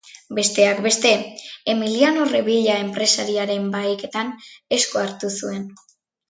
[0.37, 1.11] Besteak beste,
[1.73, 4.33] Emiliano Revilla enpresariaren bahiketan
[4.79, 5.71] esku hartu zuen.